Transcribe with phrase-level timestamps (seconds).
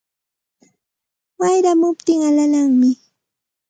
[1.39, 2.91] Wayramuptin alalanmi